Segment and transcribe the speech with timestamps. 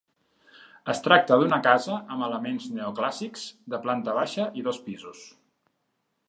[0.93, 5.23] Es tracta d'una casa amb elements neoclàssics, de planta baixa i dos pisos.